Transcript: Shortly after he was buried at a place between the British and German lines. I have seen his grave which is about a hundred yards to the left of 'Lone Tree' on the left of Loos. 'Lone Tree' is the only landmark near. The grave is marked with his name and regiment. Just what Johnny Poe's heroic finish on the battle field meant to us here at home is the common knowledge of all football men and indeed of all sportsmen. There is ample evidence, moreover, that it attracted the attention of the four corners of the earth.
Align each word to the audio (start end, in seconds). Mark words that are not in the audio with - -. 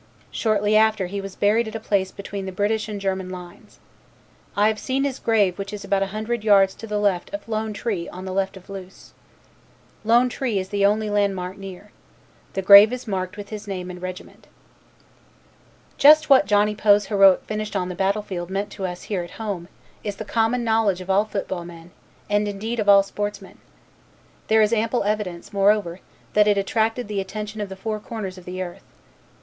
Shortly 0.31 0.75
after 0.75 1.05
he 1.05 1.21
was 1.21 1.35
buried 1.35 1.67
at 1.67 1.75
a 1.75 1.79
place 1.79 2.09
between 2.11 2.47
the 2.47 2.51
British 2.51 2.89
and 2.89 2.99
German 2.99 3.29
lines. 3.29 3.77
I 4.57 4.67
have 4.67 4.79
seen 4.79 5.03
his 5.03 5.19
grave 5.19 5.59
which 5.59 5.71
is 5.71 5.83
about 5.83 6.01
a 6.01 6.07
hundred 6.07 6.43
yards 6.43 6.73
to 6.73 6.87
the 6.87 6.97
left 6.97 7.31
of 7.35 7.47
'Lone 7.47 7.71
Tree' 7.71 8.09
on 8.09 8.25
the 8.25 8.31
left 8.33 8.57
of 8.57 8.67
Loos. 8.67 9.13
'Lone 10.03 10.27
Tree' 10.27 10.57
is 10.57 10.69
the 10.69 10.83
only 10.83 11.11
landmark 11.11 11.55
near. 11.55 11.91
The 12.53 12.63
grave 12.63 12.91
is 12.91 13.07
marked 13.07 13.37
with 13.37 13.49
his 13.49 13.67
name 13.67 13.91
and 13.91 14.01
regiment. 14.01 14.47
Just 15.99 16.31
what 16.31 16.47
Johnny 16.47 16.73
Poe's 16.73 17.05
heroic 17.05 17.43
finish 17.43 17.75
on 17.75 17.87
the 17.89 17.93
battle 17.93 18.23
field 18.23 18.49
meant 18.49 18.71
to 18.71 18.87
us 18.87 19.03
here 19.03 19.21
at 19.21 19.29
home 19.37 19.67
is 20.03 20.15
the 20.15 20.25
common 20.25 20.63
knowledge 20.63 21.01
of 21.01 21.11
all 21.11 21.25
football 21.25 21.63
men 21.63 21.91
and 22.27 22.47
indeed 22.47 22.79
of 22.79 22.89
all 22.89 23.03
sportsmen. 23.03 23.59
There 24.47 24.63
is 24.63 24.73
ample 24.73 25.03
evidence, 25.03 25.53
moreover, 25.53 25.99
that 26.33 26.47
it 26.47 26.57
attracted 26.57 27.07
the 27.07 27.21
attention 27.21 27.61
of 27.61 27.69
the 27.69 27.75
four 27.75 27.99
corners 27.99 28.39
of 28.39 28.45
the 28.45 28.63
earth. 28.63 28.85